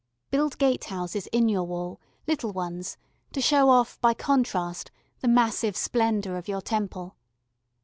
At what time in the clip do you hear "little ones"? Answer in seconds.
2.25-2.97